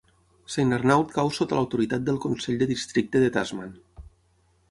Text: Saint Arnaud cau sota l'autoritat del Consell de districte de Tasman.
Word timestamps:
Saint 0.53 0.71
Arnaud 0.77 1.11
cau 1.17 1.29
sota 1.39 1.59
l'autoritat 1.59 2.07
del 2.07 2.17
Consell 2.25 2.57
de 2.63 2.69
districte 2.73 3.21
de 3.25 3.31
Tasman. 3.37 3.77